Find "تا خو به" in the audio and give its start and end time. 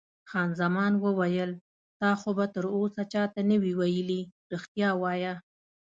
1.99-2.45